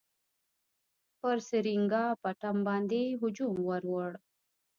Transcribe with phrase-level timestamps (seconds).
[1.19, 4.11] پر سرینګا پټم باندي هجوم ورووړ.